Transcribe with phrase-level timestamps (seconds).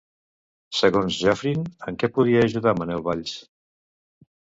[0.77, 3.39] Segons Joffrin, en què podria ajudar Manuel Valls?